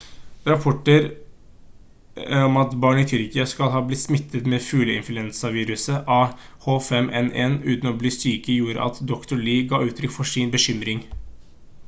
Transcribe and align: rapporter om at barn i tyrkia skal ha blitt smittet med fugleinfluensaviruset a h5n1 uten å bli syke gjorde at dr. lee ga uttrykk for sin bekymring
rapporter 0.51 1.01
om 2.45 2.55
at 2.61 2.71
barn 2.85 3.01
i 3.01 3.03
tyrkia 3.11 3.43
skal 3.51 3.67
ha 3.73 3.81
blitt 3.89 3.99
smittet 4.03 4.47
med 4.53 4.63
fugleinfluensaviruset 4.69 6.09
a 6.15 6.17
h5n1 6.69 7.57
uten 7.75 7.91
å 7.91 7.93
bli 8.05 8.13
syke 8.17 8.55
gjorde 8.55 8.83
at 8.87 9.03
dr. 9.13 9.37
lee 9.49 9.67
ga 9.75 9.81
uttrykk 9.91 10.15
for 10.17 10.31
sin 10.35 10.55
bekymring 10.57 11.05